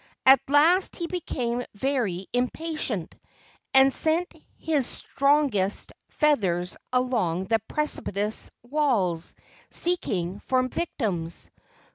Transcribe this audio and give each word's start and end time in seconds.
At 0.25 0.39
last 0.47 0.95
he 0.95 1.05
became 1.05 1.63
very 1.75 2.25
impatient, 2.33 3.13
and 3.71 3.93
sent 3.93 4.33
his 4.57 4.87
strongest 4.87 5.93
feathers 6.09 6.75
along 6.91 7.43
the 7.45 7.59
precipitous 7.67 8.49
walls, 8.63 9.35
seeking 9.69 10.39
for 10.39 10.67
victims. 10.69 11.51